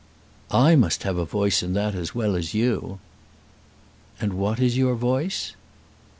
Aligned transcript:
"I 0.49 0.75
must 0.75 1.03
have 1.03 1.17
a 1.17 1.25
voice 1.25 1.61
in 1.61 1.73
that 1.73 1.93
as 1.93 2.15
well 2.15 2.35
as 2.35 2.55
you." 2.55 2.97
"And 4.19 4.33
what 4.33 4.59
is 4.59 4.75
your 4.75 4.95
voice?" 4.95 5.53